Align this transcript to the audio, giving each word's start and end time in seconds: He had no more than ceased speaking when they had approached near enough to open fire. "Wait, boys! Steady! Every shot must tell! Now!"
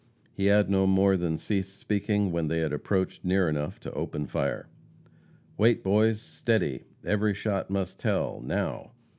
He 0.33 0.47
had 0.47 0.67
no 0.67 0.87
more 0.87 1.15
than 1.15 1.37
ceased 1.37 1.77
speaking 1.77 2.31
when 2.31 2.47
they 2.47 2.61
had 2.61 2.73
approached 2.73 3.23
near 3.23 3.47
enough 3.47 3.79
to 3.81 3.91
open 3.93 4.25
fire. 4.25 4.67
"Wait, 5.59 5.83
boys! 5.83 6.19
Steady! 6.19 6.85
Every 7.05 7.35
shot 7.35 7.69
must 7.69 7.99
tell! 7.99 8.41
Now!" 8.43 8.93